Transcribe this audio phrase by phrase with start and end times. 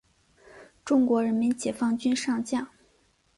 [0.83, 2.67] 中国人民解放军上将。